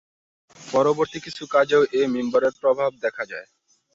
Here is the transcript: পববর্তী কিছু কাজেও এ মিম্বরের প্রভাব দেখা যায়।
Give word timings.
পববর্তী 0.55 1.19
কিছু 1.19 1.43
কাজেও 1.47 1.83
এ 1.93 2.01
মিম্বরের 2.13 2.53
প্রভাব 2.61 2.91
দেখা 3.03 3.23
যায়। 3.31 3.47